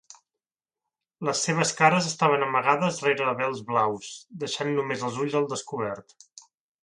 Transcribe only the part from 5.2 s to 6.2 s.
ulls al descobert.